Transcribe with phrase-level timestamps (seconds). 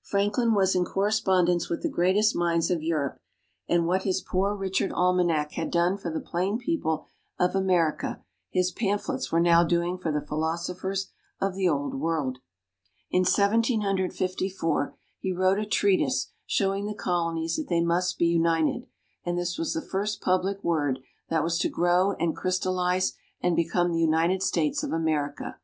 [0.00, 3.18] Franklin was in correspondence with the greatest minds of Europe,
[3.68, 8.70] and what his "Poor Richard Almanac" had done for the plain people of America, his
[8.70, 11.10] pamphlets were now doing for the philosophers
[11.40, 12.38] of the Old World.
[13.10, 18.18] In Seventeen Hundred Fifty four, he wrote a treatise showing the Colonies that they must
[18.18, 18.86] be united,
[19.24, 23.90] and this was the first public word that was to grow and crystallize and become
[23.90, 25.58] the United States of America.